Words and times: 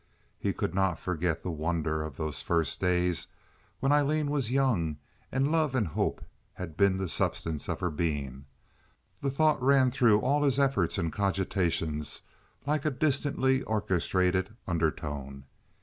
He 0.39 0.51
could 0.51 0.73
not 0.73 0.97
forget 0.97 1.43
the 1.43 1.51
wonder 1.51 2.01
of 2.01 2.17
those 2.17 2.41
first 2.41 2.79
days 2.81 3.27
when 3.79 3.91
Aileen 3.91 4.31
was 4.31 4.49
young, 4.49 4.97
and 5.31 5.51
love 5.51 5.75
and 5.75 5.85
hope 5.89 6.25
had 6.53 6.75
been 6.75 6.97
the 6.97 7.07
substance 7.07 7.69
of 7.69 7.81
her 7.81 7.91
being. 7.91 8.45
The 9.21 9.29
thought 9.29 9.61
ran 9.61 9.91
through 9.91 10.19
all 10.21 10.41
his 10.41 10.57
efforts 10.57 10.97
and 10.97 11.13
cogitations 11.13 12.23
like 12.65 12.83
a 12.83 12.89
distantly 12.89 13.61
orchestrated 13.61 14.55
undertone. 14.67 15.43